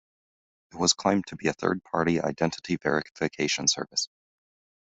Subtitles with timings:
[0.71, 4.09] It was claimed to be a third-party identity verification service.